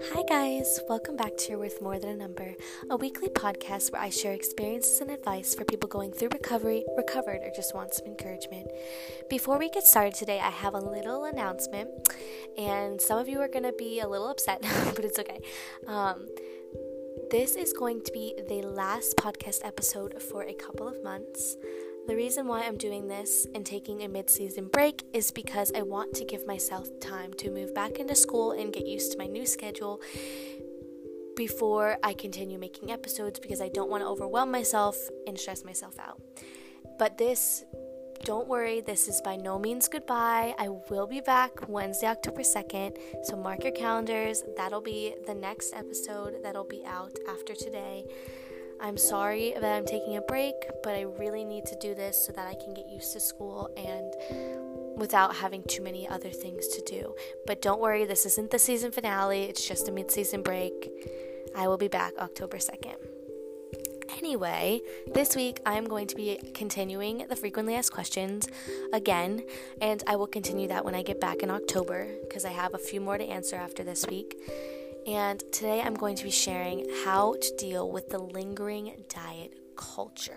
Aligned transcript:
Hi, 0.00 0.22
guys. 0.28 0.80
Welcome 0.88 1.16
back 1.16 1.36
to 1.36 1.50
You're 1.50 1.58
Worth 1.58 1.82
More 1.82 1.98
Than 1.98 2.10
a 2.10 2.14
Number, 2.14 2.54
a 2.88 2.96
weekly 2.96 3.28
podcast 3.28 3.92
where 3.92 4.00
I 4.00 4.10
share 4.10 4.32
experiences 4.32 5.00
and 5.00 5.10
advice 5.10 5.54
for 5.54 5.64
people 5.64 5.88
going 5.88 6.12
through 6.12 6.28
recovery, 6.28 6.84
recovered, 6.96 7.40
or 7.42 7.50
just 7.54 7.74
want 7.74 7.94
some 7.94 8.06
encouragement. 8.06 8.68
Before 9.28 9.58
we 9.58 9.68
get 9.68 9.84
started 9.84 10.14
today, 10.14 10.38
I 10.38 10.50
have 10.50 10.74
a 10.74 10.78
little 10.78 11.24
announcement, 11.24 11.90
and 12.56 13.00
some 13.00 13.18
of 13.18 13.28
you 13.28 13.40
are 13.40 13.48
going 13.48 13.64
to 13.64 13.72
be 13.72 14.00
a 14.00 14.08
little 14.08 14.28
upset, 14.28 14.60
but 14.94 15.04
it's 15.04 15.18
okay. 15.18 15.40
Um, 15.86 16.28
this 17.30 17.56
is 17.56 17.72
going 17.72 18.02
to 18.04 18.12
be 18.12 18.34
the 18.48 18.62
last 18.62 19.16
podcast 19.16 19.64
episode 19.64 20.22
for 20.22 20.44
a 20.44 20.54
couple 20.54 20.86
of 20.86 21.02
months. 21.02 21.56
The 22.08 22.16
reason 22.16 22.46
why 22.46 22.62
I'm 22.62 22.78
doing 22.78 23.06
this 23.06 23.46
and 23.54 23.66
taking 23.66 24.02
a 24.02 24.08
mid 24.08 24.30
season 24.30 24.68
break 24.68 25.04
is 25.12 25.30
because 25.30 25.70
I 25.76 25.82
want 25.82 26.14
to 26.14 26.24
give 26.24 26.46
myself 26.46 26.88
time 27.02 27.34
to 27.34 27.50
move 27.50 27.74
back 27.74 27.98
into 27.98 28.14
school 28.14 28.52
and 28.52 28.72
get 28.72 28.86
used 28.86 29.12
to 29.12 29.18
my 29.18 29.26
new 29.26 29.44
schedule 29.44 30.00
before 31.36 31.98
I 32.02 32.14
continue 32.14 32.58
making 32.58 32.90
episodes 32.90 33.38
because 33.38 33.60
I 33.60 33.68
don't 33.68 33.90
want 33.90 34.02
to 34.02 34.08
overwhelm 34.08 34.50
myself 34.50 34.96
and 35.26 35.38
stress 35.38 35.66
myself 35.66 35.98
out. 35.98 36.18
But 36.98 37.18
this, 37.18 37.62
don't 38.24 38.48
worry, 38.48 38.80
this 38.80 39.06
is 39.06 39.20
by 39.20 39.36
no 39.36 39.58
means 39.58 39.86
goodbye. 39.86 40.54
I 40.58 40.70
will 40.88 41.06
be 41.06 41.20
back 41.20 41.68
Wednesday, 41.68 42.06
October 42.06 42.40
2nd. 42.40 42.96
So 43.24 43.36
mark 43.36 43.64
your 43.64 43.72
calendars. 43.74 44.44
That'll 44.56 44.80
be 44.80 45.14
the 45.26 45.34
next 45.34 45.74
episode 45.74 46.36
that'll 46.42 46.64
be 46.64 46.86
out 46.86 47.12
after 47.28 47.54
today. 47.54 48.06
I'm 48.80 48.96
sorry 48.96 49.54
that 49.60 49.76
I'm 49.76 49.84
taking 49.84 50.16
a 50.16 50.20
break, 50.20 50.54
but 50.82 50.94
I 50.94 51.02
really 51.02 51.44
need 51.44 51.66
to 51.66 51.76
do 51.80 51.94
this 51.94 52.26
so 52.26 52.32
that 52.32 52.46
I 52.46 52.54
can 52.54 52.74
get 52.74 52.88
used 52.88 53.12
to 53.14 53.20
school 53.20 53.70
and 53.76 54.96
without 54.96 55.34
having 55.34 55.62
too 55.64 55.82
many 55.82 56.08
other 56.08 56.30
things 56.30 56.68
to 56.68 56.82
do. 56.82 57.14
But 57.46 57.60
don't 57.60 57.80
worry, 57.80 58.04
this 58.04 58.24
isn't 58.26 58.50
the 58.50 58.58
season 58.58 58.92
finale, 58.92 59.44
it's 59.44 59.66
just 59.66 59.88
a 59.88 59.92
mid 59.92 60.10
season 60.10 60.42
break. 60.42 60.90
I 61.56 61.66
will 61.66 61.78
be 61.78 61.88
back 61.88 62.12
October 62.18 62.58
2nd. 62.58 62.96
Anyway, 64.18 64.80
this 65.12 65.36
week 65.36 65.60
I'm 65.66 65.84
going 65.84 66.06
to 66.08 66.16
be 66.16 66.38
continuing 66.54 67.26
the 67.28 67.36
frequently 67.36 67.74
asked 67.74 67.92
questions 67.92 68.48
again, 68.92 69.42
and 69.80 70.02
I 70.06 70.16
will 70.16 70.26
continue 70.26 70.68
that 70.68 70.84
when 70.84 70.94
I 70.94 71.02
get 71.02 71.20
back 71.20 71.42
in 71.42 71.50
October 71.50 72.08
because 72.22 72.44
I 72.44 72.50
have 72.50 72.74
a 72.74 72.78
few 72.78 73.00
more 73.00 73.18
to 73.18 73.24
answer 73.24 73.56
after 73.56 73.84
this 73.84 74.06
week 74.06 74.36
and 75.08 75.42
today 75.52 75.80
I'm 75.80 75.94
going 75.94 76.16
to 76.16 76.24
be 76.24 76.30
sharing 76.30 76.86
how 77.02 77.34
to 77.40 77.56
deal 77.56 77.90
with 77.90 78.10
the 78.10 78.18
lingering 78.18 78.94
diet 79.08 79.54
culture. 79.74 80.36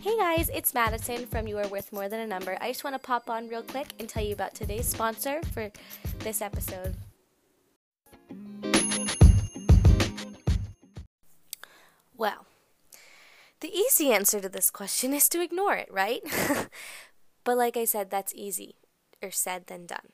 Hey 0.00 0.18
guys, 0.18 0.50
it's 0.52 0.74
Madison 0.74 1.24
from 1.26 1.46
You 1.46 1.58
Are 1.58 1.68
Worth 1.68 1.92
More 1.92 2.08
Than 2.08 2.18
a 2.18 2.26
Number. 2.26 2.58
I 2.60 2.72
just 2.72 2.82
want 2.82 2.94
to 2.94 3.00
pop 3.00 3.30
on 3.30 3.48
real 3.48 3.62
quick 3.62 3.86
and 4.00 4.08
tell 4.08 4.24
you 4.24 4.32
about 4.32 4.56
today's 4.56 4.88
sponsor 4.88 5.40
for 5.52 5.70
this 6.18 6.42
episode. 6.42 6.96
Well, 12.16 12.44
the 13.60 13.72
easy 13.72 14.12
answer 14.12 14.40
to 14.40 14.48
this 14.48 14.70
question 14.70 15.12
is 15.12 15.28
to 15.28 15.42
ignore 15.42 15.74
it, 15.74 15.88
right? 15.90 16.22
but 17.44 17.56
like 17.56 17.76
I 17.76 17.84
said, 17.84 18.10
that's 18.10 18.34
easy 18.34 18.76
or 19.22 19.30
said 19.30 19.66
than 19.66 19.86
done. 19.86 20.12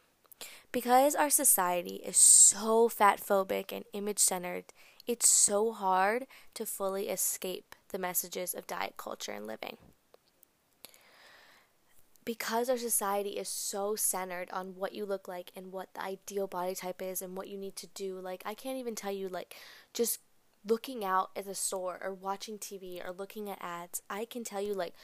Because 0.72 1.14
our 1.14 1.30
society 1.30 2.02
is 2.04 2.16
so 2.16 2.88
fat 2.88 3.20
phobic 3.20 3.72
and 3.72 3.84
image 3.92 4.18
centered, 4.18 4.64
it's 5.06 5.28
so 5.28 5.72
hard 5.72 6.26
to 6.54 6.66
fully 6.66 7.08
escape 7.08 7.74
the 7.90 7.98
messages 7.98 8.52
of 8.52 8.66
diet 8.66 8.94
culture 8.96 9.32
and 9.32 9.46
living. 9.46 9.76
Because 12.24 12.68
our 12.68 12.76
society 12.76 13.30
is 13.30 13.48
so 13.48 13.94
centered 13.94 14.50
on 14.50 14.74
what 14.74 14.92
you 14.92 15.06
look 15.06 15.28
like 15.28 15.52
and 15.54 15.70
what 15.70 15.94
the 15.94 16.02
ideal 16.02 16.48
body 16.48 16.74
type 16.74 17.00
is 17.00 17.22
and 17.22 17.36
what 17.36 17.46
you 17.46 17.56
need 17.56 17.76
to 17.76 17.86
do, 17.86 18.18
like, 18.18 18.42
I 18.44 18.54
can't 18.54 18.78
even 18.78 18.96
tell 18.96 19.12
you, 19.12 19.28
like, 19.28 19.54
just 19.94 20.18
looking 20.66 21.04
out 21.04 21.30
at 21.36 21.46
the 21.46 21.54
store 21.54 21.98
or 22.02 22.12
watching 22.12 22.58
TV 22.58 23.04
or 23.06 23.12
looking 23.12 23.48
at 23.48 23.58
ads, 23.60 24.02
I 24.10 24.24
can 24.24 24.44
tell 24.44 24.60
you 24.60 24.74
like 24.74 24.94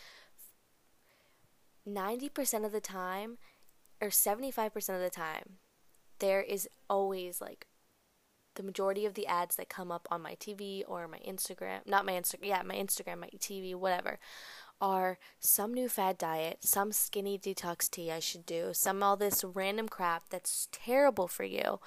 90% 1.89 2.65
of 2.65 2.73
the 2.73 2.81
time 2.81 3.39
or 4.01 4.09
75% 4.09 4.77
of 4.95 5.01
the 5.01 5.11
time, 5.11 5.59
there 6.19 6.43
is 6.43 6.69
always 6.91 7.41
like 7.41 7.67
the 8.55 8.63
majority 8.63 9.07
of 9.07 9.15
the 9.15 9.27
ads 9.27 9.57
that 9.57 9.69
come 9.69 9.91
up 9.91 10.07
on 10.11 10.21
my 10.21 10.35
TV 10.35 10.83
or 10.87 11.09
my 11.09 11.19
Instagram, 11.19 11.87
not 11.87 12.05
my 12.05 12.13
Instagram, 12.13 12.39
yeah, 12.43 12.63
my 12.63 12.75
Instagram, 12.75 13.21
my 13.21 13.31
TV, 13.39 13.75
whatever, 13.75 14.19
are 14.81 15.19
some 15.39 15.73
new 15.73 15.89
fad 15.89 16.19
diet, 16.19 16.59
some 16.61 16.93
skinny 16.93 17.39
detox 17.39 17.89
tea 17.89 18.11
I 18.11 18.19
should 18.19 18.45
do, 18.45 18.71
some 18.73 19.03
all 19.03 19.17
this 19.17 19.45
random 19.45 19.89
crap 19.89 20.29
that's 20.29 20.69
terrible 20.73 21.29
for 21.29 21.45
you 21.45 21.81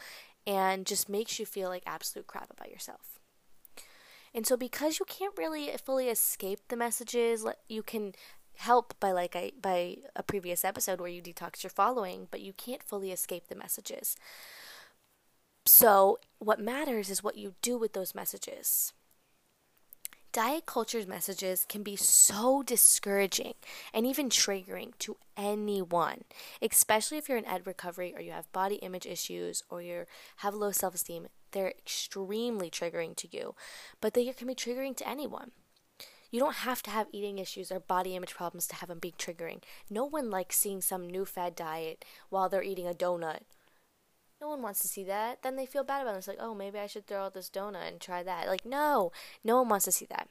and 0.48 0.86
just 0.86 1.10
makes 1.10 1.40
you 1.40 1.46
feel 1.46 1.70
like 1.70 1.84
absolute 1.86 2.28
crap 2.28 2.50
about 2.50 2.72
yourself. 2.72 3.15
And 4.36 4.46
so 4.46 4.58
because 4.58 5.00
you 5.00 5.06
can't 5.06 5.34
really 5.38 5.72
fully 5.84 6.10
escape 6.10 6.60
the 6.68 6.76
messages, 6.76 7.46
you 7.70 7.82
can 7.82 8.14
help 8.58 8.94
by 9.00 9.14
like 9.14 9.34
I 9.34 9.54
by 9.60 9.98
a 10.14 10.24
previous 10.24 10.66
episode 10.66 11.00
where 11.00 11.10
you 11.10 11.22
detox 11.22 11.64
your 11.64 11.70
following, 11.70 12.28
but 12.30 12.42
you 12.42 12.52
can't 12.52 12.84
fully 12.84 13.14
escape 13.14 13.48
the 13.48 13.56
messages. 13.56 14.18
So, 15.66 16.20
what 16.40 16.60
matters 16.60 17.10
is 17.10 17.24
what 17.24 17.38
you 17.38 17.56
do 17.62 17.78
with 17.78 17.94
those 17.94 18.14
messages. 18.14 18.92
Diet 20.34 20.66
culture's 20.66 21.08
messages 21.08 21.66
can 21.68 21.82
be 21.82 21.96
so 21.96 22.62
discouraging 22.62 23.54
and 23.94 24.06
even 24.06 24.28
triggering 24.28 24.92
to 25.00 25.16
anyone, 25.38 26.26
especially 26.62 27.18
if 27.18 27.30
you're 27.30 27.38
in 27.38 27.46
ed 27.46 27.66
recovery 27.66 28.14
or 28.14 28.20
you 28.20 28.32
have 28.34 28.52
body 28.52 28.76
image 28.76 29.06
issues 29.06 29.64
or 29.70 29.82
you 29.82 30.04
have 30.38 30.54
low 30.54 30.72
self 30.72 30.94
esteem 30.94 31.28
they're 31.56 31.70
extremely 31.70 32.70
triggering 32.70 33.16
to 33.16 33.28
you, 33.32 33.56
but 34.02 34.14
they 34.14 34.26
can 34.34 34.48
be 34.48 34.54
triggering 34.54 34.96
to 34.98 35.08
anyone. 35.08 35.52
You 36.30 36.42
don't 36.42 36.58
have 36.58 36.84
to 36.84 36.90
have 36.90 37.08
eating 37.14 37.40
issues 37.40 37.72
or 37.72 37.80
body 37.80 38.14
image 38.14 38.36
problems 38.36 38.68
to 38.68 38.76
have 38.76 38.90
them 38.90 39.00
be 39.00 39.14
triggering. 39.18 39.62
No 39.90 40.04
one 40.04 40.30
likes 40.30 40.58
seeing 40.58 40.82
some 40.82 41.10
new 41.10 41.24
fad 41.24 41.56
diet 41.56 42.04
while 42.30 42.50
they're 42.50 42.62
eating 42.62 42.88
a 42.88 42.94
donut. 42.94 43.40
No 44.42 44.50
one 44.50 44.62
wants 44.62 44.82
to 44.82 44.90
see 44.90 45.06
that. 45.06 45.44
Then 45.44 45.56
they 45.56 45.66
feel 45.66 45.86
bad 45.86 46.02
about 46.02 46.16
it. 46.16 46.18
It's 46.18 46.28
like, 46.28 46.40
oh, 46.42 46.54
maybe 46.54 46.78
I 46.78 46.88
should 46.88 47.08
throw 47.08 47.24
out 47.24 47.34
this 47.34 47.50
donut 47.50 47.88
and 47.88 48.02
try 48.02 48.22
that. 48.22 48.48
Like, 48.48 48.66
no, 48.66 49.14
no 49.46 49.56
one 49.60 49.70
wants 49.70 49.86
to 49.86 49.94
see 49.94 50.06
that. 50.08 50.28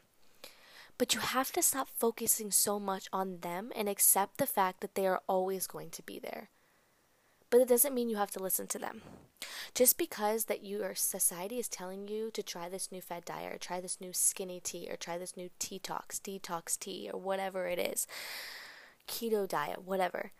But 0.99 1.15
you 1.15 1.21
have 1.21 1.53
to 1.53 1.63
stop 1.63 1.89
focusing 1.89 2.51
so 2.51 2.79
much 2.79 3.09
on 3.15 3.39
them 3.41 3.73
and 3.75 3.89
accept 3.89 4.37
the 4.37 4.47
fact 4.47 4.83
that 4.83 4.95
they 4.95 5.07
are 5.07 5.23
always 5.27 5.67
going 5.67 5.89
to 5.89 6.03
be 6.03 6.19
there 6.19 6.51
but 7.55 7.61
it 7.61 7.69
doesn't 7.69 7.95
mean 7.95 8.09
you 8.09 8.17
have 8.17 8.33
to 8.33 8.43
listen 8.43 8.67
to 8.67 8.81
them. 8.81 9.01
Just 9.77 9.97
because 9.97 10.47
that 10.47 10.65
your 10.65 10.97
society 10.97 11.61
is 11.61 11.69
telling 11.69 12.09
you 12.09 12.33
to 12.33 12.43
try 12.43 12.69
this 12.69 12.91
new 12.91 13.01
fat 13.01 13.25
diet 13.25 13.55
or 13.55 13.59
try 13.59 13.81
this 13.81 14.01
new 14.01 14.13
skinny 14.13 14.59
tea 14.59 14.89
or 14.91 14.97
try 14.97 15.19
this 15.19 15.37
new 15.37 15.51
detox, 15.61 16.19
detox 16.21 16.77
tea 16.77 17.09
or 17.15 17.21
whatever 17.21 17.69
it 17.69 17.79
is, 17.79 18.09
keto 19.07 19.47
diet, 19.47 19.85
whatever, 19.85 20.33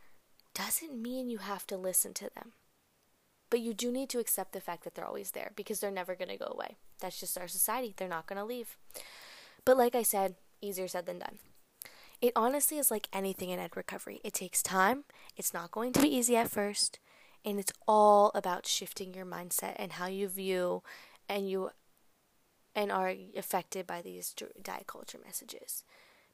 doesn't 0.57 1.01
mean 1.01 1.31
you 1.31 1.39
have 1.39 1.69
to 1.69 1.77
listen 1.77 2.15
to 2.15 2.29
them. 2.35 2.51
But 3.49 3.61
you 3.61 3.75
do 3.75 3.93
need 3.93 4.09
to 4.09 4.19
accept 4.19 4.53
the 4.53 4.61
fact 4.61 4.83
that 4.83 4.97
they're 4.97 5.07
always 5.07 5.31
there 5.31 5.53
because 5.55 5.79
they're 5.79 5.93
never 5.93 6.17
going 6.17 6.31
to 6.31 6.37
go 6.37 6.51
away. 6.51 6.79
That's 6.99 7.21
just 7.21 7.39
our 7.39 7.47
society. 7.47 7.95
They're 7.97 8.09
not 8.09 8.27
going 8.27 8.41
to 8.41 8.45
leave. 8.45 8.77
But 9.65 9.79
like 9.79 9.95
I 9.95 10.03
said, 10.03 10.35
easier 10.61 10.89
said 10.89 11.07
than 11.07 11.21
done. 11.21 11.39
It 12.21 12.33
honestly 12.35 12.79
is 12.79 12.91
like 12.91 13.09
anything 13.13 13.51
in 13.51 13.61
ed 13.61 13.77
recovery. 13.77 14.21
It 14.25 14.35
takes 14.35 14.65
time. 14.65 15.05
It's 15.37 15.55
not 15.55 15.71
going 15.71 15.93
to 15.93 16.03
be 16.03 16.09
easy 16.09 16.37
at 16.37 16.51
first. 16.51 16.99
And 17.45 17.59
it's 17.59 17.73
all 17.87 18.31
about 18.35 18.67
shifting 18.67 19.13
your 19.13 19.27
mindset 19.27 19.75
and 19.77 19.93
how 19.93 20.07
you 20.07 20.29
view 20.29 20.83
and 21.29 21.49
you 21.49 21.71
and 22.75 22.91
are 22.91 23.15
affected 23.37 23.87
by 23.87 24.03
these 24.03 24.35
diet 24.63 24.87
culture 24.87 25.19
messages. 25.25 25.85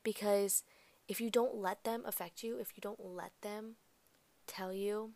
Because 0.02 0.62
if 1.08 1.20
you 1.20 1.30
don't 1.30 1.56
let 1.56 1.84
them 1.84 2.02
affect 2.06 2.42
you, 2.42 2.58
if 2.58 2.72
you 2.76 2.80
don't 2.80 3.04
let 3.04 3.32
them 3.42 3.76
tell 4.46 4.72
you 4.72 5.12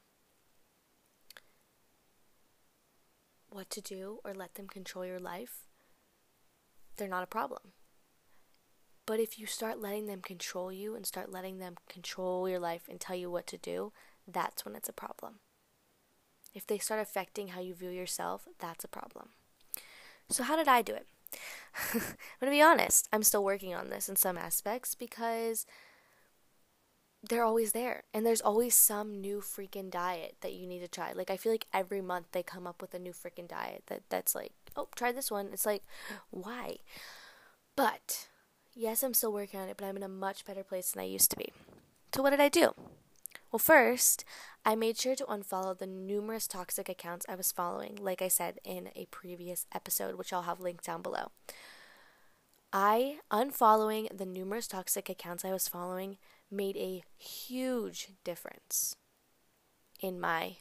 what 3.48 3.70
to 3.70 3.80
do 3.80 4.18
or 4.24 4.34
let 4.34 4.54
them 4.54 4.66
control 4.66 5.06
your 5.06 5.20
life, 5.20 5.60
they're 6.96 7.08
not 7.08 7.22
a 7.22 7.28
problem. 7.28 7.72
But 9.06 9.20
if 9.20 9.38
you 9.38 9.46
start 9.46 9.80
letting 9.80 10.06
them 10.06 10.20
control 10.20 10.72
you 10.72 10.96
and 10.96 11.06
start 11.06 11.30
letting 11.30 11.58
them 11.58 11.76
control 11.88 12.48
your 12.48 12.58
life 12.58 12.82
and 12.88 12.98
tell 12.98 13.16
you 13.16 13.30
what 13.30 13.46
to 13.48 13.58
do, 13.58 13.92
that's 14.26 14.64
when 14.64 14.74
it's 14.74 14.88
a 14.88 14.94
problem. 14.94 15.40
If 16.54 16.66
they 16.66 16.78
start 16.78 17.00
affecting 17.00 17.48
how 17.48 17.60
you 17.60 17.74
view 17.74 17.90
yourself, 17.90 18.46
that's 18.58 18.84
a 18.84 18.88
problem. 18.88 19.30
So, 20.28 20.42
how 20.44 20.56
did 20.56 20.68
I 20.68 20.82
do 20.82 20.94
it? 20.94 21.06
I'm 21.94 22.00
going 22.00 22.12
to 22.42 22.50
be 22.50 22.62
honest, 22.62 23.08
I'm 23.12 23.22
still 23.22 23.44
working 23.44 23.74
on 23.74 23.90
this 23.90 24.08
in 24.08 24.16
some 24.16 24.38
aspects 24.38 24.94
because 24.94 25.66
they're 27.28 27.44
always 27.44 27.72
there. 27.72 28.04
And 28.12 28.24
there's 28.24 28.40
always 28.40 28.74
some 28.74 29.20
new 29.20 29.40
freaking 29.40 29.90
diet 29.90 30.36
that 30.40 30.52
you 30.52 30.66
need 30.66 30.80
to 30.80 30.88
try. 30.88 31.12
Like, 31.12 31.30
I 31.30 31.36
feel 31.36 31.52
like 31.52 31.66
every 31.72 32.00
month 32.00 32.26
they 32.32 32.42
come 32.42 32.66
up 32.66 32.80
with 32.80 32.94
a 32.94 32.98
new 32.98 33.12
freaking 33.12 33.48
diet 33.48 33.84
that, 33.86 34.02
that's 34.08 34.34
like, 34.34 34.52
oh, 34.76 34.88
try 34.94 35.12
this 35.12 35.30
one. 35.30 35.48
It's 35.52 35.66
like, 35.66 35.82
why? 36.30 36.76
But 37.76 38.28
yes, 38.74 39.02
I'm 39.02 39.14
still 39.14 39.32
working 39.32 39.60
on 39.60 39.68
it, 39.68 39.76
but 39.76 39.86
I'm 39.86 39.96
in 39.96 40.02
a 40.02 40.08
much 40.08 40.44
better 40.44 40.62
place 40.62 40.92
than 40.92 41.02
I 41.02 41.06
used 41.06 41.30
to 41.30 41.36
be. 41.36 41.52
So, 42.14 42.22
what 42.22 42.30
did 42.30 42.40
I 42.40 42.48
do? 42.48 42.74
Well, 43.50 43.58
first, 43.58 44.24
I 44.64 44.74
made 44.74 44.96
sure 44.96 45.14
to 45.16 45.24
unfollow 45.26 45.76
the 45.76 45.86
numerous 45.86 46.48
toxic 46.48 46.88
accounts 46.88 47.26
I 47.28 47.34
was 47.34 47.52
following, 47.52 47.96
like 48.00 48.22
I 48.22 48.28
said 48.28 48.60
in 48.64 48.88
a 48.96 49.06
previous 49.10 49.66
episode, 49.74 50.14
which 50.14 50.32
I'll 50.32 50.42
have 50.42 50.60
linked 50.60 50.84
down 50.84 51.02
below. 51.02 51.32
I 52.72 53.18
unfollowing 53.30 54.16
the 54.16 54.26
numerous 54.26 54.66
toxic 54.66 55.08
accounts 55.08 55.44
I 55.44 55.52
was 55.52 55.68
following 55.68 56.16
made 56.50 56.76
a 56.76 57.04
huge 57.18 58.08
difference 58.24 58.96
in 60.00 60.18
my 60.18 60.56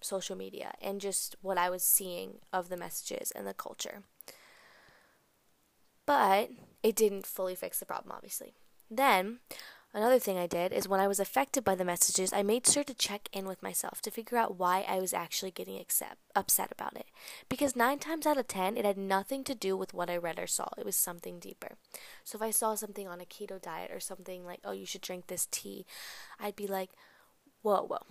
social 0.00 0.36
media 0.36 0.74
and 0.80 1.00
just 1.00 1.36
what 1.40 1.58
I 1.58 1.70
was 1.70 1.82
seeing 1.82 2.38
of 2.52 2.68
the 2.68 2.76
messages 2.76 3.30
and 3.32 3.46
the 3.46 3.54
culture. 3.54 4.02
But 6.04 6.50
it 6.82 6.94
didn't 6.94 7.26
fully 7.26 7.54
fix 7.54 7.80
the 7.80 7.86
problem, 7.86 8.12
obviously. 8.12 8.54
Then, 8.90 9.40
another 9.94 10.18
thing 10.18 10.38
I 10.38 10.46
did 10.46 10.72
is 10.72 10.88
when 10.88 11.00
I 11.00 11.08
was 11.08 11.20
affected 11.20 11.64
by 11.64 11.74
the 11.74 11.84
messages, 11.84 12.32
I 12.32 12.42
made 12.42 12.66
sure 12.66 12.84
to 12.84 12.94
check 12.94 13.28
in 13.32 13.46
with 13.46 13.62
myself 13.62 14.00
to 14.02 14.10
figure 14.10 14.38
out 14.38 14.58
why 14.58 14.84
I 14.88 15.00
was 15.00 15.12
actually 15.12 15.50
getting 15.50 15.80
accept, 15.80 16.18
upset 16.34 16.70
about 16.70 16.96
it. 16.96 17.06
Because 17.48 17.76
nine 17.76 17.98
times 17.98 18.26
out 18.26 18.38
of 18.38 18.48
ten, 18.48 18.76
it 18.76 18.84
had 18.84 18.98
nothing 18.98 19.44
to 19.44 19.54
do 19.54 19.76
with 19.76 19.94
what 19.94 20.10
I 20.10 20.16
read 20.16 20.38
or 20.38 20.46
saw, 20.46 20.68
it 20.76 20.84
was 20.84 20.96
something 20.96 21.38
deeper. 21.38 21.76
So 22.24 22.36
if 22.36 22.42
I 22.42 22.50
saw 22.50 22.74
something 22.74 23.08
on 23.08 23.20
a 23.20 23.24
keto 23.24 23.60
diet 23.60 23.90
or 23.90 24.00
something 24.00 24.44
like, 24.44 24.60
oh, 24.64 24.72
you 24.72 24.86
should 24.86 25.00
drink 25.00 25.26
this 25.26 25.48
tea, 25.50 25.86
I'd 26.38 26.56
be 26.56 26.66
like, 26.66 26.90
whoa, 27.62 27.82
whoa 27.82 28.02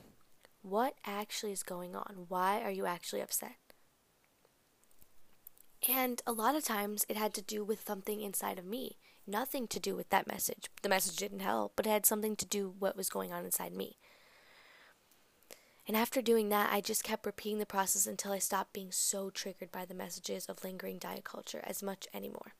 what 0.65 0.95
actually 1.05 1.51
is 1.51 1.63
going 1.63 1.95
on? 1.95 2.25
Why 2.27 2.61
are 2.61 2.71
you 2.71 2.85
actually 2.85 3.21
upset? 3.21 3.57
And 5.87 6.21
a 6.25 6.31
lot 6.31 6.55
of 6.55 6.63
times 6.63 7.05
it 7.07 7.17
had 7.17 7.35
to 7.35 7.41
do 7.41 7.63
with 7.63 7.85
something 7.85 8.21
inside 8.21 8.57
of 8.57 8.65
me, 8.65 8.97
nothing 9.27 9.67
to 9.67 9.79
do 9.79 9.95
with 9.95 10.09
that 10.09 10.27
message. 10.27 10.69
The 10.81 10.89
message 10.89 11.15
didn't 11.15 11.39
help, 11.39 11.73
but 11.75 11.85
it 11.85 11.91
had 11.91 12.05
something 12.05 12.35
to 12.35 12.45
do 12.45 12.73
what 12.79 12.97
was 12.97 13.09
going 13.09 13.33
on 13.33 13.45
inside 13.45 13.73
me. 13.73 13.97
And 15.87 15.95
after 15.95 16.21
doing 16.21 16.49
that, 16.49 16.73
I 16.73 16.81
just 16.81 17.03
kept 17.03 17.25
repeating 17.25 17.59
the 17.59 17.65
process 17.65 18.07
until 18.07 18.31
I 18.31 18.39
stopped 18.39 18.73
being 18.73 18.91
so 18.91 19.29
triggered 19.29 19.71
by 19.71 19.85
the 19.85 19.93
messages 19.93 20.47
of 20.47 20.63
lingering 20.63 20.97
diet 20.97 21.23
culture 21.23 21.61
as 21.63 21.83
much 21.83 22.07
anymore. 22.13 22.53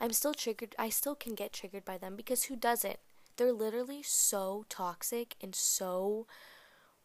I'm 0.00 0.12
still 0.12 0.32
triggered, 0.32 0.76
I 0.78 0.88
still 0.88 1.16
can 1.16 1.34
get 1.34 1.52
triggered 1.52 1.84
by 1.84 1.98
them 1.98 2.14
because 2.14 2.44
who 2.44 2.54
doesn't? 2.54 2.98
They're 3.36 3.52
literally 3.52 4.02
so 4.02 4.64
toxic 4.68 5.34
and 5.40 5.54
so 5.54 6.26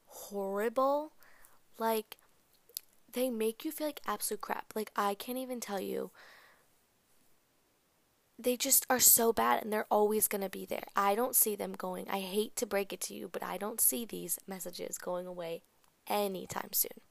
horrible. 0.05 1.13
Like, 1.79 2.17
they 3.13 3.29
make 3.29 3.65
you 3.65 3.71
feel 3.71 3.87
like 3.87 4.01
absolute 4.05 4.41
crap. 4.41 4.73
Like, 4.75 4.91
I 4.95 5.15
can't 5.15 5.37
even 5.37 5.59
tell 5.59 5.79
you. 5.79 6.11
They 8.39 8.55
just 8.55 8.85
are 8.89 8.99
so 8.99 9.33
bad 9.33 9.63
and 9.63 9.73
they're 9.73 9.87
always 9.89 10.27
going 10.27 10.43
to 10.43 10.49
be 10.49 10.65
there. 10.65 10.83
I 10.95 11.15
don't 11.15 11.35
see 11.35 11.55
them 11.55 11.73
going. 11.73 12.07
I 12.09 12.19
hate 12.19 12.55
to 12.57 12.67
break 12.67 12.93
it 12.93 13.01
to 13.01 13.13
you, 13.13 13.29
but 13.31 13.43
I 13.43 13.57
don't 13.57 13.81
see 13.81 14.05
these 14.05 14.37
messages 14.47 14.97
going 14.97 15.25
away 15.25 15.63
anytime 16.07 16.71
soon. 16.71 17.01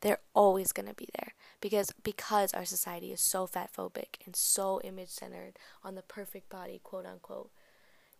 They're 0.00 0.20
always 0.34 0.72
going 0.72 0.88
to 0.88 0.94
be 0.94 1.08
there 1.18 1.34
because 1.60 1.92
because 2.02 2.54
our 2.54 2.64
society 2.64 3.12
is 3.12 3.20
so 3.20 3.46
fat 3.46 3.70
phobic 3.76 4.24
and 4.24 4.36
so 4.36 4.80
image 4.82 5.10
centered 5.10 5.58
on 5.82 5.96
the 5.96 6.02
perfect 6.02 6.48
body, 6.48 6.80
quote 6.82 7.04
unquote, 7.04 7.50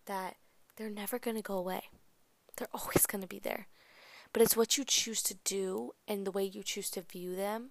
that 0.06 0.36
they're 0.76 0.90
never 0.90 1.19
going 1.19 1.36
to 1.36 1.42
go 1.42 1.56
away. 1.56 1.84
They're 2.56 2.69
always 2.75 3.06
going 3.06 3.22
to 3.22 3.28
be 3.28 3.38
there. 3.38 3.69
But 4.32 4.42
it's 4.42 4.56
what 4.56 4.76
you 4.76 4.84
choose 4.84 5.22
to 5.22 5.34
do 5.44 5.92
and 6.06 6.26
the 6.26 6.30
way 6.30 6.44
you 6.44 6.62
choose 6.62 6.90
to 6.90 7.00
view 7.00 7.34
them 7.34 7.70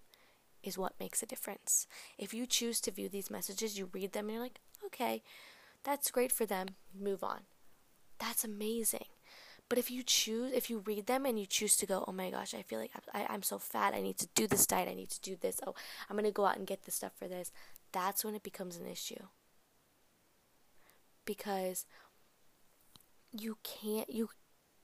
is 0.68 0.78
what 0.78 1.00
makes 1.00 1.24
a 1.24 1.25
difference. 1.25 1.88
If 2.18 2.34
you 2.34 2.46
choose 2.46 2.81
to 2.81 2.92
view 2.92 3.10
these 3.10 3.31
messages, 3.31 3.78
you 3.78 3.90
read 3.92 4.12
them 4.12 4.25
and 4.25 4.34
you're 4.34 4.44
like, 4.44 4.60
okay, 4.86 5.24
that's 5.84 6.12
great 6.12 6.31
for 6.31 6.46
them, 6.46 6.68
move 6.98 7.24
on. 7.24 7.42
That's 8.19 8.44
amazing. 8.44 9.06
But 9.69 9.78
if 9.78 9.92
you 9.92 10.04
choose, 10.04 10.54
if 10.54 10.69
you 10.69 10.80
read 10.80 11.08
them 11.08 11.25
and 11.25 11.40
you 11.40 11.46
choose 11.46 11.75
to 11.78 11.86
go, 11.86 12.04
oh 12.08 12.12
my 12.12 12.30
gosh, 12.30 12.54
I 12.54 12.62
feel 12.62 12.80
like 12.80 12.92
I, 13.14 13.25
I'm 13.30 13.44
so 13.44 13.60
fat, 13.60 13.94
I 13.94 14.02
need 14.02 14.18
to 14.18 14.28
do 14.36 14.48
this 14.48 14.66
diet, 14.66 14.90
I 14.90 14.94
need 14.94 15.10
to 15.10 15.22
do 15.22 15.36
this, 15.40 15.60
oh, 15.66 15.75
I'm 16.10 16.18
to 16.18 16.31
go 16.31 16.46
out 16.46 16.58
and 16.58 16.68
get 16.68 16.84
this 16.84 16.96
stuff 16.96 17.14
for 17.18 17.28
this, 17.28 17.52
that's 17.92 18.24
when 18.24 18.36
it 18.36 18.44
becomes 18.44 18.78
an 18.78 18.88
issue. 18.88 19.24
Because 21.25 21.86
you 23.31 23.58
can't, 23.64 24.10
you 24.10 24.30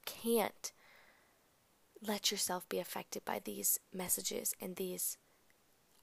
can't 0.05 0.73
let 2.05 2.31
yourself 2.31 2.67
be 2.67 2.79
affected 2.79 3.23
by 3.23 3.39
these 3.43 3.79
messages 3.93 4.53
and 4.59 4.75
these 4.75 5.17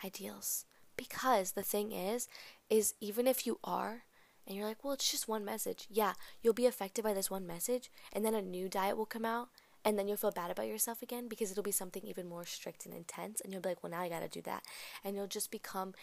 ideals. 0.05 0.65
Because 0.97 1.53
the 1.53 1.63
thing 1.63 1.93
is, 1.93 2.29
is 2.69 2.95
even 3.01 3.27
if 3.27 3.47
you 3.47 3.59
are, 3.65 4.05
and 4.47 4.57
you're 4.57 4.67
like, 4.67 4.83
well, 4.83 4.95
it's 4.95 5.11
just 5.11 5.29
one 5.29 5.45
message. 5.45 5.87
Yeah, 5.89 6.15
you'll 6.43 6.55
be 6.55 6.67
affected 6.67 7.05
by 7.05 7.15
this 7.15 7.31
one 7.31 7.47
message, 7.47 7.91
and 8.13 8.25
then 8.25 8.35
a 8.35 8.43
new 8.43 8.69
diet 8.69 8.97
will 8.97 9.07
come 9.07 9.25
out, 9.25 9.49
and 9.85 9.99
then 9.99 10.09
you'll 10.09 10.17
feel 10.17 10.31
bad 10.31 10.51
about 10.51 10.67
yourself 10.67 11.03
again 11.03 11.29
because 11.29 11.51
it'll 11.51 11.63
be 11.63 11.71
something 11.71 12.03
even 12.05 12.29
more 12.29 12.45
strict 12.45 12.85
and 12.85 12.95
intense, 12.95 13.41
and 13.41 13.53
you'll 13.53 13.63
be 13.63 13.71
like, 13.71 13.83
well, 13.83 13.93
now 13.93 14.01
I 14.01 14.09
gotta 14.09 14.29
do 14.29 14.43
that. 14.43 14.65
And 15.05 15.17
you'll 15.17 15.27
just 15.27 15.51
become, 15.51 15.95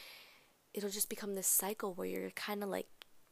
it'll 0.74 0.90
just 0.90 1.10
become 1.10 1.36
this 1.36 1.48
cycle 1.48 1.94
where 1.94 2.08
you're 2.08 2.32
kind 2.32 2.64
of 2.64 2.70
like 2.70 2.88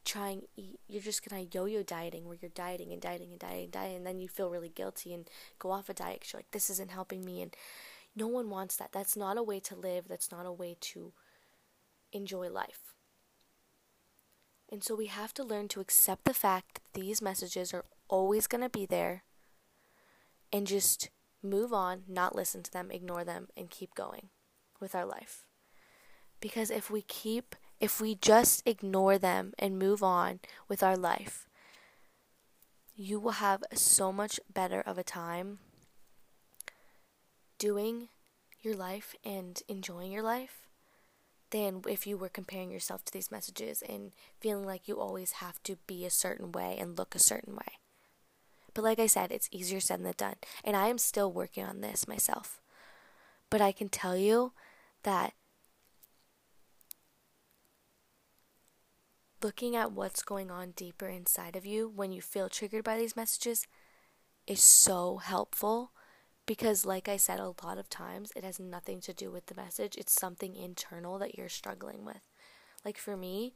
trying 0.05 0.43
you're 0.87 1.01
just 1.01 1.27
gonna 1.27 1.47
yo-yo 1.51 1.81
dieting 1.81 2.25
where 2.25 2.37
you're 2.39 2.51
dieting 2.53 2.93
and 2.93 3.01
dieting 3.01 3.31
and 3.31 3.39
dieting 3.39 3.63
and 3.63 3.71
dieting 3.71 3.97
and 3.97 4.05
then 4.05 4.19
you 4.19 4.27
feel 4.27 4.51
really 4.51 4.69
guilty 4.69 5.13
and 5.13 5.27
go 5.57 5.71
off 5.71 5.89
a 5.89 5.95
diet 5.95 6.19
because 6.19 6.31
you're 6.31 6.39
like 6.39 6.51
this 6.51 6.69
isn't 6.69 6.91
helping 6.91 7.25
me 7.25 7.41
and 7.41 7.55
no 8.15 8.27
one 8.27 8.49
wants 8.49 8.75
that. 8.77 8.91
That's 8.91 9.17
not 9.17 9.37
a 9.37 9.43
way 9.43 9.59
to 9.61 9.75
live. 9.75 10.07
That's 10.07 10.31
not 10.31 10.45
a 10.45 10.51
way 10.51 10.77
to 10.79 11.13
enjoy 12.11 12.49
life. 12.49 12.93
And 14.71 14.83
so 14.83 14.95
we 14.95 15.07
have 15.07 15.33
to 15.35 15.43
learn 15.43 15.67
to 15.69 15.79
accept 15.79 16.25
the 16.25 16.33
fact 16.33 16.75
that 16.75 16.99
these 16.99 17.21
messages 17.21 17.73
are 17.73 17.85
always 18.07 18.47
going 18.47 18.61
to 18.61 18.69
be 18.69 18.85
there 18.85 19.23
and 20.51 20.65
just 20.67 21.09
move 21.43 21.71
on 21.71 22.03
not 22.07 22.35
listen 22.35 22.63
to 22.63 22.71
them 22.71 22.89
ignore 22.89 23.23
them 23.23 23.47
and 23.55 23.69
keep 23.69 23.93
going 23.93 24.29
with 24.79 24.95
our 24.95 25.05
life. 25.05 25.45
Because 26.39 26.71
if 26.71 26.89
we 26.89 27.01
keep 27.01 27.55
if 27.79 27.99
we 27.99 28.15
just 28.15 28.63
ignore 28.65 29.17
them 29.17 29.53
and 29.59 29.77
move 29.77 30.01
on 30.01 30.39
with 30.69 30.81
our 30.81 30.95
life, 30.95 31.47
you 32.95 33.19
will 33.19 33.31
have 33.31 33.63
so 33.73 34.11
much 34.11 34.39
better 34.51 34.81
of 34.81 34.97
a 34.97 35.03
time 35.03 35.59
doing 37.57 38.09
your 38.61 38.75
life 38.75 39.15
and 39.23 39.61
enjoying 39.67 40.11
your 40.11 40.23
life 40.23 40.67
than 41.51 41.81
if 41.87 42.07
you 42.07 42.17
were 42.17 42.29
comparing 42.29 42.71
yourself 42.71 43.05
to 43.05 43.13
these 43.13 43.31
messages 43.31 43.81
and 43.87 44.11
feeling 44.39 44.65
like 44.65 44.87
you 44.87 44.99
always 44.99 45.33
have 45.33 45.61
to 45.63 45.77
be 45.87 46.05
a 46.05 46.09
certain 46.09 46.51
way 46.51 46.75
and 46.79 46.97
look 46.97 47.15
a 47.15 47.19
certain 47.19 47.55
way. 47.55 47.79
But 48.73 48.83
like 48.83 48.99
I 48.99 49.07
said, 49.07 49.31
it's 49.31 49.49
easier 49.51 49.79
said 49.79 50.03
than 50.03 50.13
done. 50.17 50.35
And 50.63 50.75
I 50.75 50.87
am 50.87 50.97
still 50.97 51.31
working 51.31 51.63
on 51.63 51.81
this 51.81 52.07
myself. 52.07 52.59
But 53.49 53.61
I 53.61 53.71
can 53.71 53.89
tell 53.89 54.17
you 54.17 54.51
that 55.03 55.33
looking 59.41 59.75
at 59.75 59.91
what's 59.91 60.23
going 60.23 60.51
on 60.51 60.71
deeper 60.71 61.07
inside 61.07 61.55
of 61.55 61.65
you 61.65 61.87
when 61.87 62.11
you 62.11 62.21
feel 62.21 62.49
triggered 62.49 62.83
by 62.83 62.97
these 62.97 63.15
messages 63.15 63.67
is 64.47 64.61
so 64.61 65.17
helpful 65.17 65.91
because 66.45 66.85
like 66.85 67.07
I 67.07 67.17
said 67.17 67.39
a 67.39 67.53
lot 67.63 67.77
of 67.77 67.89
times 67.89 68.31
it 68.35 68.43
has 68.43 68.59
nothing 68.59 69.01
to 69.01 69.13
do 69.13 69.31
with 69.31 69.47
the 69.47 69.55
message. 69.55 69.95
It's 69.97 70.13
something 70.13 70.55
internal 70.55 71.17
that 71.19 71.35
you're 71.37 71.49
struggling 71.49 72.05
with. 72.05 72.21
Like 72.83 72.97
for 72.97 73.17
me 73.17 73.53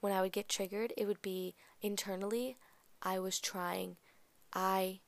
when 0.00 0.12
I 0.12 0.20
would 0.20 0.32
get 0.32 0.48
triggered 0.48 0.92
it 0.96 1.06
would 1.06 1.22
be 1.22 1.54
internally 1.82 2.56
I 3.02 3.18
was 3.18 3.38
trying 3.38 3.96
I 4.52 5.00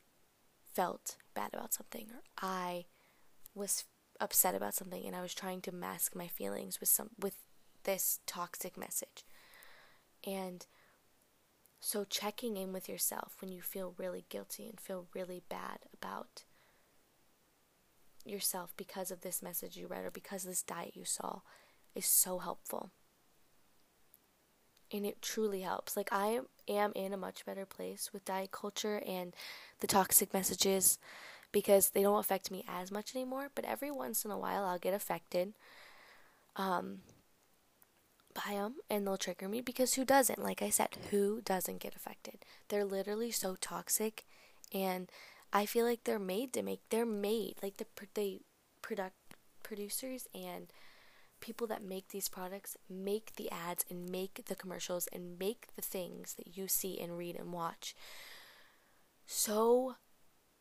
felt 0.73 1.17
bad 1.33 1.53
about 1.53 1.73
something 1.73 2.07
or 2.13 2.21
I 2.41 2.85
was 3.55 3.85
upset 4.19 4.55
about 4.55 4.73
something 4.73 5.05
and 5.05 5.15
I 5.15 5.21
was 5.21 5.33
trying 5.33 5.61
to 5.61 5.71
mask 5.71 6.15
my 6.15 6.27
feelings 6.27 6.79
with 6.79 6.89
some 6.89 7.09
with 7.19 7.35
this 7.83 8.19
toxic 8.27 8.77
message. 8.77 9.25
And 10.25 10.65
so 11.79 12.03
checking 12.03 12.57
in 12.57 12.73
with 12.73 12.89
yourself 12.89 13.37
when 13.39 13.51
you 13.51 13.61
feel 13.61 13.95
really 13.97 14.25
guilty 14.29 14.67
and 14.67 14.79
feel 14.79 15.07
really 15.13 15.41
bad 15.47 15.79
about 15.93 16.43
yourself 18.29 18.73
because 18.77 19.11
of 19.11 19.21
this 19.21 19.41
message 19.41 19.77
you 19.77 19.87
read 19.87 20.05
or 20.05 20.11
because 20.11 20.43
this 20.43 20.63
diet 20.63 20.95
you 20.95 21.05
saw 21.05 21.41
is 21.95 22.05
so 22.05 22.39
helpful. 22.39 22.91
And 24.91 25.05
it 25.05 25.21
truly 25.21 25.61
helps. 25.61 25.97
Like, 25.97 26.09
I 26.11 26.39
am 26.67 26.93
in 26.95 27.13
a 27.13 27.17
much 27.17 27.45
better 27.45 27.65
place 27.65 28.11
with 28.13 28.23
diet 28.23 28.51
culture 28.51 29.01
and 29.05 29.35
the 29.81 29.87
toxic 29.87 30.33
messages 30.33 30.97
because 31.51 31.89
they 31.89 32.03
don't 32.03 32.19
affect 32.19 32.51
me 32.51 32.63
as 32.67 32.89
much 32.89 33.13
anymore. 33.15 33.49
But 33.53 33.65
every 33.65 33.91
once 33.91 34.23
in 34.23 34.31
a 34.31 34.37
while, 34.37 34.63
I'll 34.63 34.79
get 34.79 34.93
affected. 34.93 35.53
Um, 36.55 36.99
by 38.45 38.53
them 38.53 38.75
and 38.89 39.05
they'll 39.05 39.17
trigger 39.17 39.49
me 39.49 39.61
because 39.61 39.95
who 39.95 40.05
doesn't? 40.05 40.43
Like 40.43 40.61
I 40.61 40.69
said, 40.69 40.89
who 41.09 41.41
doesn't 41.41 41.79
get 41.79 41.95
affected? 41.95 42.39
They're 42.69 42.85
literally 42.85 43.31
so 43.31 43.57
toxic 43.59 44.25
and 44.73 45.09
I 45.51 45.65
feel 45.65 45.85
like 45.85 46.03
they're 46.03 46.19
made 46.19 46.53
to 46.53 46.61
make 46.61 46.81
they're 46.89 47.05
made 47.05 47.55
like 47.61 47.77
the 47.77 47.85
they 48.13 48.41
product 48.81 49.15
producers 49.63 50.27
and 50.33 50.67
people 51.39 51.67
that 51.67 51.83
make 51.83 52.09
these 52.09 52.29
products 52.29 52.77
make 52.89 53.35
the 53.35 53.49
ads 53.51 53.85
and 53.89 54.09
make 54.09 54.45
the 54.45 54.55
commercials 54.55 55.07
and 55.13 55.37
make 55.37 55.67
the 55.75 55.81
things 55.81 56.33
that 56.35 56.57
you 56.57 56.67
see 56.67 56.99
and 56.99 57.17
read 57.17 57.35
and 57.35 57.51
watch 57.51 57.95
so 59.25 59.95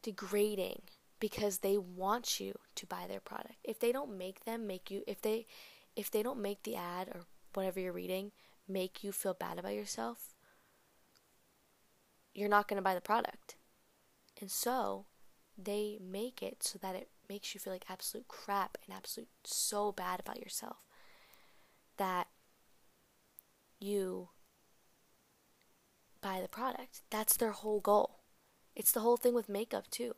degrading 0.03 0.83
because 1.19 1.59
they 1.59 1.79
want 1.79 2.39
you 2.39 2.55
to 2.75 2.87
buy 2.87 3.07
their 3.09 3.21
product. 3.21 3.57
If 3.65 3.81
they 3.81 3.91
don't 3.91 4.19
make 4.19 4.45
them 4.45 4.67
make 4.67 4.91
you 4.91 5.03
if 5.07 5.23
they 5.23 5.47
if 5.95 6.11
they 6.11 6.23
don't 6.23 6.43
make 6.43 6.63
the 6.63 6.77
ad 6.77 7.09
or 7.09 7.23
whatever 7.55 7.81
you're 7.81 7.93
reading 7.93 8.33
make 8.69 9.05
you 9.05 9.13
feel 9.13 9.35
bad 9.35 9.59
about 9.59 9.75
yourself, 9.75 10.35
you're 12.35 12.49
not 12.49 12.69
going 12.69 12.77
to 12.77 12.83
buy 12.83 12.95
the 12.95 13.01
product. 13.01 13.57
And 14.41 14.51
so 14.51 15.07
they 15.59 15.99
make 16.01 16.43
it 16.43 16.63
so 16.63 16.79
that 16.79 16.95
it 16.95 17.09
makes 17.29 17.55
you 17.55 17.61
feel 17.61 17.73
like 17.73 17.91
absolute 17.91 18.29
crap 18.29 18.79
and 18.87 18.95
absolute 18.97 19.29
so 19.45 19.93
bad 19.93 20.21
about 20.21 20.41
yourself 20.41 20.77
that 21.97 22.29
you 23.81 24.29
buy 26.21 26.41
the 26.41 26.49
product. 26.49 27.03
That's 27.11 27.37
their 27.37 27.53
whole 27.53 27.81
goal. 27.81 28.21
It's 28.75 28.93
the 28.93 29.01
whole 29.01 29.17
thing 29.17 29.35
with 29.35 29.49
makeup 29.49 29.91
too. 29.91 30.15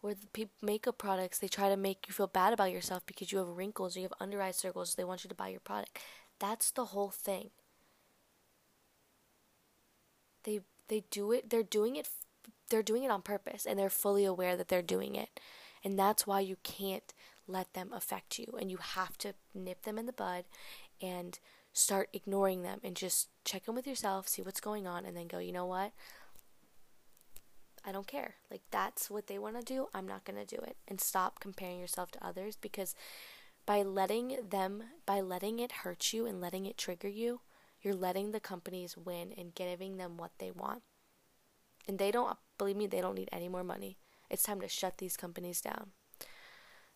Where 0.00 0.14
the 0.14 0.26
pe- 0.32 0.50
makeup 0.62 0.98
products, 0.98 1.38
they 1.38 1.48
try 1.48 1.68
to 1.68 1.76
make 1.76 2.06
you 2.08 2.14
feel 2.14 2.26
bad 2.28 2.52
about 2.52 2.72
yourself 2.72 3.06
because 3.06 3.32
you 3.32 3.38
have 3.38 3.48
wrinkles 3.48 3.96
or 3.96 4.00
you 4.00 4.06
have 4.06 4.14
under 4.20 4.42
eye 4.42 4.52
circles, 4.52 4.90
so 4.90 4.94
they 4.96 5.04
want 5.04 5.24
you 5.24 5.28
to 5.28 5.34
buy 5.34 5.48
your 5.48 5.60
product. 5.60 5.98
That's 6.40 6.70
the 6.72 6.86
whole 6.86 7.10
thing. 7.10 7.50
They 10.44 10.60
they 10.88 11.00
do 11.10 11.32
it. 11.32 11.50
They're 11.50 11.62
doing 11.62 11.96
it. 11.96 12.08
They're 12.72 12.82
doing 12.82 13.04
it 13.04 13.10
on 13.10 13.22
purpose, 13.22 13.66
and 13.66 13.78
they're 13.78 13.90
fully 13.90 14.24
aware 14.24 14.56
that 14.56 14.68
they're 14.68 14.82
doing 14.82 15.14
it, 15.14 15.38
and 15.84 15.98
that's 15.98 16.26
why 16.26 16.40
you 16.40 16.56
can't 16.62 17.14
let 17.46 17.74
them 17.74 17.92
affect 17.92 18.38
you, 18.38 18.56
and 18.58 18.70
you 18.70 18.78
have 18.78 19.16
to 19.18 19.34
nip 19.54 19.82
them 19.82 19.98
in 19.98 20.06
the 20.06 20.12
bud, 20.12 20.44
and 21.00 21.38
start 21.72 22.08
ignoring 22.12 22.62
them, 22.62 22.80
and 22.82 22.96
just 22.96 23.28
check 23.44 23.68
in 23.68 23.74
with 23.74 23.86
yourself, 23.86 24.26
see 24.26 24.42
what's 24.42 24.60
going 24.60 24.86
on, 24.86 25.04
and 25.04 25.16
then 25.16 25.28
go. 25.28 25.38
You 25.38 25.52
know 25.52 25.66
what? 25.66 25.92
I 27.84 27.92
don't 27.92 28.06
care. 28.06 28.34
Like 28.50 28.62
that's 28.70 29.10
what 29.10 29.26
they 29.26 29.38
want 29.38 29.58
to 29.58 29.62
do. 29.62 29.88
I'm 29.92 30.06
not 30.06 30.24
going 30.24 30.44
to 30.44 30.56
do 30.56 30.62
it. 30.62 30.76
And 30.86 31.00
stop 31.00 31.40
comparing 31.40 31.80
yourself 31.80 32.10
to 32.12 32.26
others 32.26 32.56
because 32.56 32.94
by 33.66 33.82
letting 33.82 34.38
them 34.48 34.84
by 35.06 35.20
letting 35.20 35.58
it 35.58 35.72
hurt 35.72 36.12
you 36.12 36.26
and 36.26 36.40
letting 36.40 36.66
it 36.66 36.78
trigger 36.78 37.08
you, 37.08 37.40
you're 37.80 37.94
letting 37.94 38.30
the 38.30 38.40
companies 38.40 38.96
win 38.96 39.32
and 39.36 39.54
giving 39.54 39.96
them 39.96 40.16
what 40.16 40.32
they 40.38 40.50
want. 40.50 40.82
And 41.88 41.98
they 41.98 42.10
don't 42.10 42.36
believe 42.58 42.76
me, 42.76 42.86
they 42.86 43.00
don't 43.00 43.16
need 43.16 43.28
any 43.32 43.48
more 43.48 43.64
money. 43.64 43.98
It's 44.30 44.42
time 44.42 44.60
to 44.60 44.68
shut 44.68 44.98
these 44.98 45.16
companies 45.16 45.60
down. 45.60 45.90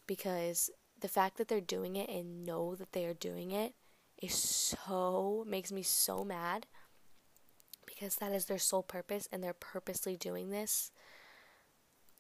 Because 0.07 0.71
the 1.01 1.09
fact 1.09 1.37
that 1.39 1.49
they're 1.49 1.61
doing 1.61 1.97
it 1.97 2.09
and 2.09 2.45
know 2.45 2.75
that 2.75 2.93
they 2.93 3.05
are 3.05 3.15
doing 3.15 3.51
it 3.51 3.75
is 4.23 4.35
so 4.35 5.45
makes 5.47 5.71
me 5.71 5.83
so 5.83 6.25
mad 6.25 6.67
because 7.87 8.17
that 8.17 8.33
is 8.33 8.47
their 8.47 8.59
sole 8.59 8.83
purpose 8.83 9.29
and 9.31 9.43
they're 9.43 9.53
purposely 9.53 10.17
doing 10.17 10.51
this. 10.51 10.91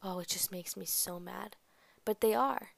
Oh, 0.02 0.20
it 0.20 0.28
just 0.28 0.52
makes 0.52 0.76
me 0.76 0.84
so 0.84 1.18
mad. 1.18 1.56
But 2.04 2.20
they 2.20 2.34
are. 2.34 2.68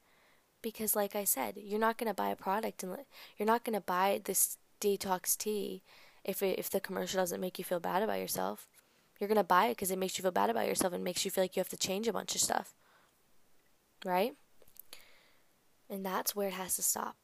Because 0.63 0.97
like 0.97 1.15
I 1.15 1.25
said, 1.25 1.55
you're 1.57 1.79
not 1.79 1.99
going 1.99 2.09
to 2.09 2.15
buy 2.15 2.31
a 2.31 2.37
product 2.37 2.83
and 2.83 2.97
you're 3.37 3.47
not 3.47 3.65
going 3.65 3.75
to 3.75 3.81
buy 3.81 4.21
this 4.25 4.57
detox 4.81 5.37
tea 5.37 5.83
if 6.25 6.43
it, 6.43 6.59
if 6.59 6.71
the 6.71 6.81
commercial 6.81 7.21
doesn't 7.21 7.41
make 7.41 7.59
you 7.59 7.65
feel 7.65 7.81
bad 7.81 8.03
about 8.03 8.19
yourself. 8.19 8.67
You're 9.19 9.29
going 9.29 9.37
to 9.37 9.45
buy 9.45 9.67
it 9.67 9.71
because 9.73 9.91
it 9.91 9.99
makes 9.99 10.17
you 10.17 10.23
feel 10.23 10.31
bad 10.31 10.51
about 10.51 10.67
yourself 10.67 10.93
and 10.93 11.03
makes 11.03 11.25
you 11.25 11.31
feel 11.31 11.45
like 11.45 11.57
you 11.57 11.61
have 11.61 11.69
to 11.71 11.77
change 11.77 12.07
a 12.07 12.13
bunch 12.13 12.35
of 12.35 12.41
stuff. 12.41 12.75
Right? 14.05 14.35
And 15.91 16.05
that's 16.05 16.37
where 16.37 16.49
it 16.49 16.55
has 16.55 16.77
to 16.77 16.83
stop. 16.83 17.17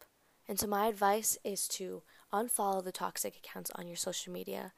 And 0.48 0.58
so 0.58 0.66
my 0.66 0.86
advice 0.86 1.38
is 1.44 1.68
to 1.68 2.02
unfollow 2.32 2.82
the 2.82 2.92
toxic 2.92 3.36
accounts 3.36 3.70
on 3.74 3.86
your 3.86 3.96
social 3.96 4.32
media 4.32 4.72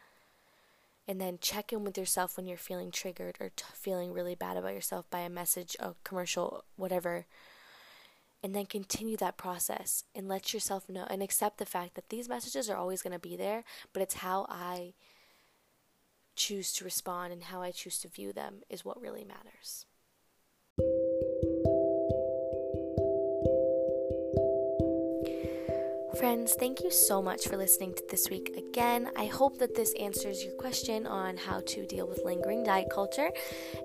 and 1.09 1.21
then 1.21 1.39
check 1.41 1.73
in 1.73 1.85
with 1.85 1.97
yourself 1.97 2.37
when 2.37 2.47
you're 2.47 2.57
feeling 2.57 2.91
triggered 2.91 3.37
or 3.41 3.51
t- 3.55 3.65
feeling 3.75 4.13
really 4.13 4.35
bad 4.35 4.57
about 4.57 4.75
yourself 4.75 5.09
by 5.09 5.21
a 5.21 5.31
message, 5.31 5.77
a 5.79 5.95
commercial, 6.03 6.65
whatever. 6.75 7.27
And 8.43 8.55
then 8.55 8.67
continue 8.67 9.17
that 9.19 9.37
process 9.37 10.05
and 10.15 10.29
let 10.29 10.53
yourself 10.53 10.89
know 10.89 11.07
and 11.09 11.23
accept 11.23 11.59
the 11.59 11.67
fact 11.67 11.95
that 11.95 12.09
these 12.09 12.29
messages 12.29 12.69
are 12.69 12.77
always 12.77 13.03
going 13.03 13.13
to 13.13 13.19
be 13.19 13.37
there, 13.37 13.65
but 13.93 14.03
it's 14.03 14.17
how 14.17 14.47
I 14.49 14.95
choose 16.37 16.73
to 16.75 16.85
respond 16.85 17.33
and 17.33 17.43
how 17.45 17.63
I 17.63 17.71
choose 17.71 17.99
to 18.01 18.09
view 18.09 18.33
them 18.33 18.63
is 18.69 18.85
what 18.85 19.01
really 19.01 19.25
matters. 19.25 19.87
Friends, 26.19 26.55
thank 26.55 26.83
you 26.83 26.91
so 26.91 27.21
much 27.21 27.47
for 27.47 27.59
listening 27.59 27.93
to 27.93 28.03
this 28.09 28.31
week 28.31 28.57
again. 28.57 29.11
I 29.17 29.27
hope 29.27 29.59
that 29.59 29.75
this 29.75 29.93
answers 30.01 30.43
your 30.43 30.55
question 30.55 31.07
on 31.07 31.37
how 31.37 31.61
to 31.67 31.85
deal 31.85 32.07
with 32.07 32.25
lingering 32.25 32.65
diet 32.65 32.89
culture, 32.91 33.31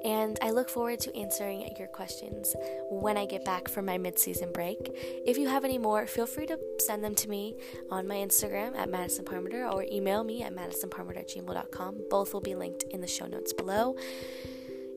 and 0.06 0.40
I 0.42 0.52
look 0.52 0.70
forward 0.70 1.00
to 1.02 1.18
answering 1.18 1.76
your 1.78 1.90
questions 1.90 2.56
when 2.90 3.18
I 3.18 3.26
get 3.26 3.44
back 3.44 3.68
from 3.68 3.86
my 3.86 3.98
mid 3.98 4.18
season 4.18 4.54
break. 4.54 4.78
If 5.26 5.38
you 5.38 5.50
have 5.50 5.66
any 5.66 5.78
more, 5.78 6.08
feel 6.08 6.26
free 6.26 6.46
to 6.46 6.58
send 6.80 7.04
them 7.04 7.16
to 7.16 7.30
me 7.30 7.58
on 7.90 8.08
my 8.08 8.16
Instagram 8.16 8.78
at 8.78 8.90
Madison 8.90 9.26
Parmenter 9.26 9.70
or 9.70 9.84
email 9.92 10.24
me 10.24 10.42
at 10.42 10.56
madisonparmenter@gmail.com. 10.56 12.04
Both 12.10 12.34
will 12.34 12.42
be 12.42 12.56
linked 12.56 12.84
in 12.84 13.02
the 13.02 13.08
show 13.08 13.26
notes 13.26 13.52
below. 13.52 13.98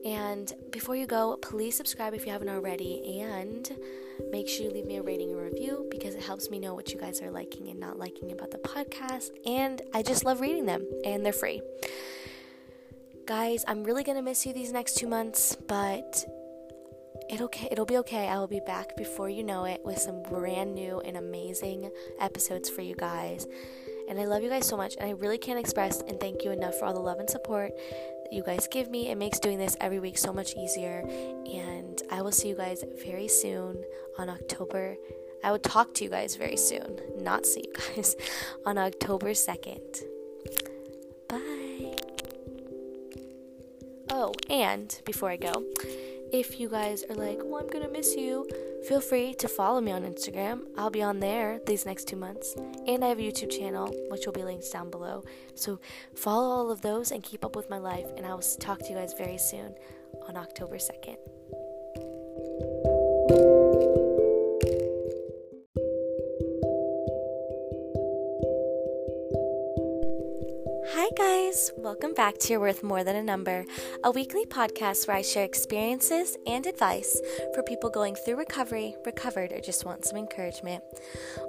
And 0.05 0.53
before 0.71 0.95
you 0.95 1.07
go, 1.07 1.35
please 1.41 1.75
subscribe 1.75 2.13
if 2.13 2.27
you 2.27 2.31
haven't 2.31 2.49
already, 2.49 3.21
and 3.21 3.69
make 4.31 4.47
sure 4.47 4.65
you 4.65 4.71
leave 4.71 4.85
me 4.85 4.97
a 4.97 5.01
rating 5.01 5.31
and 5.31 5.41
review 5.41 5.87
because 5.89 6.13
it 6.13 6.21
helps 6.21 6.51
me 6.51 6.59
know 6.59 6.75
what 6.75 6.93
you 6.93 6.99
guys 6.99 7.23
are 7.23 7.31
liking 7.31 7.69
and 7.69 7.79
not 7.79 7.97
liking 7.97 8.31
about 8.31 8.51
the 8.51 8.59
podcast. 8.59 9.31
And 9.47 9.81
I 9.95 10.03
just 10.03 10.23
love 10.23 10.41
reading 10.41 10.67
them, 10.67 10.85
and 11.03 11.25
they're 11.25 11.33
free. 11.33 11.59
Guys, 13.25 13.65
I'm 13.67 13.83
really 13.83 14.03
gonna 14.03 14.21
miss 14.21 14.45
you 14.45 14.53
these 14.53 14.71
next 14.71 14.97
two 14.97 15.07
months, 15.07 15.57
but 15.67 16.23
it'll 17.27 17.49
it'll 17.71 17.87
be 17.87 17.97
okay. 17.97 18.27
I 18.27 18.37
will 18.37 18.47
be 18.47 18.61
back 18.67 18.95
before 18.95 19.29
you 19.29 19.43
know 19.43 19.65
it 19.65 19.81
with 19.83 19.97
some 19.97 20.21
brand 20.21 20.75
new 20.75 20.99
and 20.99 21.17
amazing 21.17 21.89
episodes 22.19 22.69
for 22.69 22.81
you 22.81 22.95
guys. 22.95 23.47
And 24.07 24.19
I 24.19 24.25
love 24.25 24.43
you 24.43 24.49
guys 24.49 24.67
so 24.67 24.77
much, 24.77 24.95
and 24.97 25.07
I 25.07 25.13
really 25.13 25.39
can't 25.39 25.57
express 25.57 26.01
and 26.01 26.19
thank 26.19 26.43
you 26.43 26.51
enough 26.51 26.75
for 26.77 26.85
all 26.85 26.93
the 26.93 26.99
love 26.99 27.17
and 27.17 27.27
support 27.27 27.71
you 28.31 28.43
guys 28.43 28.67
give 28.67 28.89
me. 28.89 29.09
It 29.09 29.17
makes 29.17 29.39
doing 29.39 29.57
this 29.57 29.75
every 29.79 29.99
week 29.99 30.17
so 30.17 30.33
much 30.33 30.55
easier. 30.55 31.03
And 31.51 32.01
I 32.11 32.21
will 32.21 32.31
see 32.31 32.49
you 32.49 32.55
guys 32.55 32.83
very 33.03 33.27
soon 33.27 33.83
on 34.17 34.29
October. 34.29 34.95
I 35.43 35.51
will 35.51 35.59
talk 35.59 35.93
to 35.95 36.03
you 36.03 36.09
guys 36.09 36.35
very 36.35 36.57
soon, 36.57 36.99
not 37.17 37.45
see 37.45 37.65
you 37.67 37.73
guys 37.95 38.15
on 38.65 38.77
October 38.77 39.31
2nd. 39.31 40.03
Bye. 41.29 41.95
Oh, 44.09 44.33
and 44.49 44.99
before 45.05 45.29
I 45.29 45.37
go, 45.37 45.63
if 46.39 46.59
you 46.59 46.69
guys 46.69 47.03
are 47.09 47.15
like, 47.15 47.39
well, 47.43 47.61
I'm 47.61 47.67
gonna 47.67 47.89
miss 47.89 48.15
you, 48.15 48.47
feel 48.87 49.01
free 49.01 49.33
to 49.35 49.47
follow 49.47 49.81
me 49.81 49.91
on 49.91 50.03
Instagram. 50.03 50.61
I'll 50.77 50.89
be 50.89 51.01
on 51.01 51.19
there 51.19 51.59
these 51.65 51.85
next 51.85 52.07
two 52.07 52.15
months. 52.15 52.55
And 52.87 53.03
I 53.03 53.07
have 53.09 53.19
a 53.19 53.21
YouTube 53.21 53.51
channel, 53.51 53.87
which 54.09 54.25
will 54.25 54.33
be 54.33 54.43
linked 54.43 54.71
down 54.71 54.91
below. 54.91 55.23
So 55.55 55.79
follow 56.15 56.49
all 56.49 56.71
of 56.71 56.81
those 56.81 57.11
and 57.11 57.23
keep 57.23 57.45
up 57.45 57.55
with 57.55 57.69
my 57.69 57.77
life. 57.77 58.07
And 58.17 58.25
I 58.25 58.33
will 58.33 58.43
talk 58.59 58.79
to 58.79 58.89
you 58.89 58.95
guys 58.95 59.13
very 59.13 59.37
soon 59.37 59.75
on 60.27 60.37
October 60.37 60.77
2nd. 60.77 61.17
Welcome 71.77 72.13
back 72.13 72.37
to 72.39 72.51
You're 72.51 72.59
Worth 72.59 72.83
More 72.83 73.05
Than 73.05 73.15
a 73.15 73.23
Number, 73.23 73.63
a 74.03 74.11
weekly 74.11 74.45
podcast 74.45 75.07
where 75.07 75.15
I 75.15 75.21
share 75.21 75.45
experiences 75.45 76.35
and 76.45 76.67
advice 76.67 77.21
for 77.53 77.63
people 77.63 77.89
going 77.89 78.15
through 78.15 78.35
recovery, 78.35 78.95
recovered, 79.05 79.53
or 79.53 79.61
just 79.61 79.85
want 79.85 80.03
some 80.03 80.17
encouragement. 80.17 80.83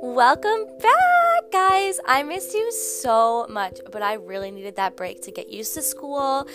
Welcome 0.00 0.66
back, 0.80 1.50
guys! 1.50 1.98
I 2.06 2.22
miss 2.22 2.54
you 2.54 2.70
so 2.70 3.48
much, 3.48 3.80
but 3.90 4.00
I 4.00 4.14
really 4.14 4.52
needed 4.52 4.76
that 4.76 4.96
break 4.96 5.22
to 5.22 5.32
get 5.32 5.48
used 5.48 5.74
to 5.74 5.82
school, 5.82 6.46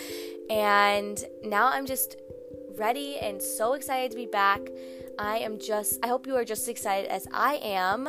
and 0.50 1.22
now 1.44 1.68
I'm 1.68 1.86
just 1.86 2.16
ready 2.78 3.18
and 3.18 3.42
so 3.42 3.74
excited 3.74 4.12
to 4.12 4.18
be 4.18 4.26
back. 4.26 4.62
I 5.20 5.38
am 5.40 5.60
just, 5.60 6.00
I 6.04 6.08
hope 6.08 6.26
you 6.26 6.36
are 6.36 6.46
just 6.46 6.68
excited 6.68 7.10
as 7.10 7.28
I 7.34 7.56
am 7.56 8.08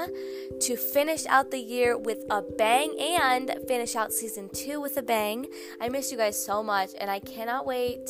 to 0.60 0.76
finish 0.76 1.26
out 1.26 1.50
the 1.50 1.58
year 1.58 1.98
with 1.98 2.24
a 2.30 2.42
bang 2.42 2.96
and 2.98 3.54
finish 3.68 3.96
out 3.96 4.12
season 4.12 4.48
two 4.52 4.80
with 4.80 4.96
a 4.96 5.02
bang. 5.02 5.46
I 5.80 5.88
miss 5.88 6.10
you 6.10 6.18
guys 6.18 6.42
so 6.42 6.62
much, 6.62 6.90
and 6.98 7.10
I 7.10 7.20
cannot 7.20 7.66
wait 7.66 8.06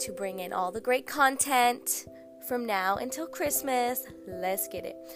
to 0.00 0.12
bring 0.12 0.40
in 0.40 0.52
all 0.52 0.72
the 0.72 0.80
great 0.80 1.06
content 1.06 2.06
from 2.46 2.66
now 2.66 2.96
until 2.96 3.26
Christmas. 3.26 4.04
Let's 4.26 4.68
get 4.68 4.84
it. 4.84 4.96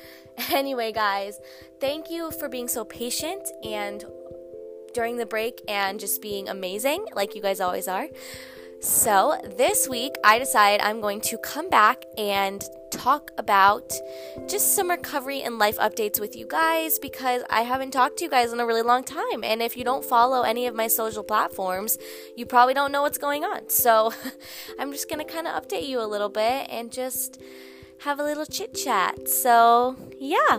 Anyway, 0.51 0.91
guys, 0.91 1.39
thank 1.81 2.11
you 2.11 2.31
for 2.31 2.49
being 2.49 2.67
so 2.67 2.83
patient 2.83 3.47
and 3.63 4.03
during 4.95 5.17
the 5.19 5.27
break 5.27 5.61
and 5.69 6.01
just 6.01 6.23
being 6.23 6.49
amazing, 6.49 7.05
like 7.15 7.35
you 7.35 7.43
guys 7.43 7.61
always 7.61 7.89
are. 7.89 8.07
So, 8.83 9.39
this 9.59 9.87
week 9.89 10.15
I 10.25 10.39
decided 10.39 10.81
I'm 10.81 11.03
going 11.03 11.21
to 11.23 11.37
come 11.37 11.69
back 11.69 12.07
and 12.17 12.65
talk 12.91 13.31
about 13.37 13.93
just 14.49 14.75
some 14.75 14.89
recovery 14.89 15.43
and 15.43 15.59
life 15.59 15.77
updates 15.77 16.19
with 16.19 16.35
you 16.35 16.47
guys 16.49 16.99
because 16.99 17.43
I 17.51 17.61
haven't 17.61 17.91
talked 17.91 18.17
to 18.19 18.25
you 18.25 18.31
guys 18.31 18.55
in 18.55 18.59
a 18.59 18.65
really 18.65 18.81
long 18.81 19.05
time. 19.05 19.45
And 19.45 19.61
if 19.61 19.77
you 19.77 19.85
don't 19.85 20.03
follow 20.03 20.43
any 20.43 20.67
of 20.67 20.75
my 20.75 20.87
social 20.87 21.23
platforms, 21.23 21.99
you 22.37 22.47
probably 22.47 22.73
don't 22.73 22.91
know 22.91 23.03
what's 23.03 23.19
going 23.19 23.45
on. 23.45 23.69
So 23.69 24.15
I'm 24.79 24.93
just 24.93 25.11
going 25.11 25.25
to 25.25 25.31
kind 25.31 25.47
of 25.47 25.63
update 25.63 25.87
you 25.87 26.01
a 26.01 26.09
little 26.09 26.31
bit 26.31 26.67
and 26.71 26.91
just 26.91 27.39
have 27.99 28.19
a 28.19 28.25
little 28.25 28.47
chit 28.47 28.75
chat. 28.75 29.29
So, 29.29 29.95
yeah. 30.19 30.59